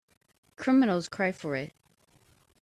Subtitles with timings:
[0.55, 1.73] Criminals cry for it.